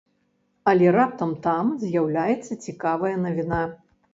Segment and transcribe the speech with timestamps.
[0.71, 3.61] Але раптам там з'яўляецца цікавая навіна.